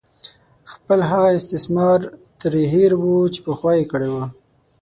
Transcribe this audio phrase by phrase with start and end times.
[0.71, 1.99] خپل هغه استثمار
[2.39, 4.25] ترې هېر وو چې پخوا یې کړې وه.